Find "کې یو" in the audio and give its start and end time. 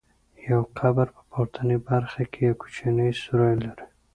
2.31-2.55